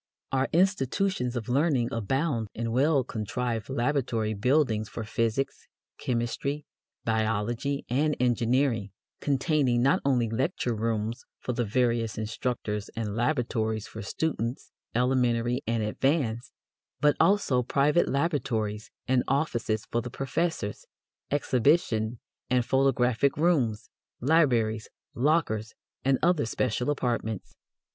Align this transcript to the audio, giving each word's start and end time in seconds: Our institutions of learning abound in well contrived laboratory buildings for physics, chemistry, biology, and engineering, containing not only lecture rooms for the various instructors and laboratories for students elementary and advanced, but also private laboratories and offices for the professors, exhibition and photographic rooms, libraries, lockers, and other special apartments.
Our 0.31 0.49
institutions 0.51 1.35
of 1.35 1.47
learning 1.47 1.89
abound 1.93 2.47
in 2.55 2.71
well 2.71 3.03
contrived 3.03 3.69
laboratory 3.69 4.33
buildings 4.33 4.89
for 4.89 5.03
physics, 5.03 5.67
chemistry, 5.99 6.65
biology, 7.05 7.85
and 7.87 8.15
engineering, 8.19 8.89
containing 9.19 9.83
not 9.83 10.01
only 10.03 10.27
lecture 10.27 10.73
rooms 10.73 11.23
for 11.37 11.53
the 11.53 11.65
various 11.65 12.17
instructors 12.17 12.89
and 12.95 13.15
laboratories 13.15 13.85
for 13.87 14.01
students 14.01 14.71
elementary 14.95 15.61
and 15.67 15.83
advanced, 15.83 16.51
but 16.99 17.15
also 17.19 17.61
private 17.61 18.09
laboratories 18.09 18.89
and 19.07 19.23
offices 19.27 19.85
for 19.85 20.01
the 20.01 20.09
professors, 20.09 20.83
exhibition 21.29 22.19
and 22.49 22.65
photographic 22.65 23.37
rooms, 23.37 23.91
libraries, 24.19 24.89
lockers, 25.13 25.75
and 26.03 26.17
other 26.23 26.47
special 26.47 26.89
apartments. 26.89 27.53